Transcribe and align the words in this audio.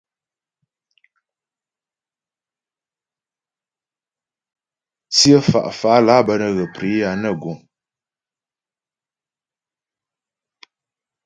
Tsyə 5.13 5.37
fá 5.49 5.59
fálà 5.79 6.15
bə́ 6.25 6.35
nə́ 6.41 6.51
ghə 6.57 6.65
priyà 6.75 7.09
nə 7.21 7.29
guŋ. 7.41 7.57